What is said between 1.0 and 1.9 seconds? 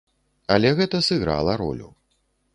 сыграла ролю.